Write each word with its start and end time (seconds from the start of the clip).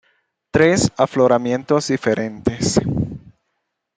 Tres 0.51 0.91
afloramientos 0.97 1.89
diferentes. 1.91 2.79